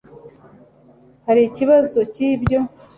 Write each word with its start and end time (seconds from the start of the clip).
hari 1.25 1.41
ikibazo 1.45 1.99
cyibyo 2.13 2.59